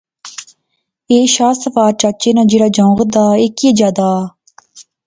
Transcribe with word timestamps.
ایہہ 1.09 1.31
شاہ 1.33 1.53
سوار 1.63 1.91
چچے 2.01 2.29
ناں 2.35 2.47
جہیڑا 2.49 2.67
جنگت 2.75 3.09
دا 3.15 3.25
ایہہ 3.41 3.55
کیا 3.57 3.71
جا 3.77 3.89
دا؟ 3.97 4.09